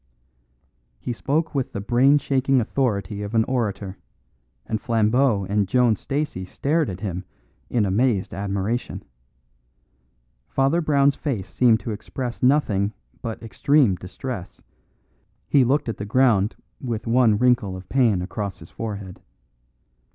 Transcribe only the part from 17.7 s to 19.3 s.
of pain across his forehead.